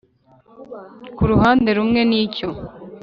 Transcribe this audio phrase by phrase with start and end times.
[1.15, 2.47] ku ruhande rumwe nicyo